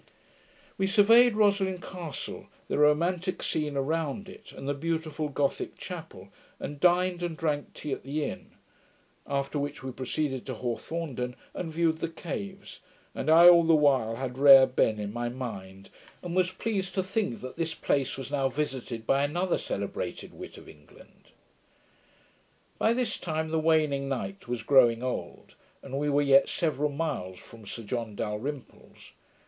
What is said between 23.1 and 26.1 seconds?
time 'the waning night was growing old', and we